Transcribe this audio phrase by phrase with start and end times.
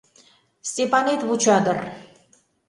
[0.69, 1.77] Степанет вуча дыр.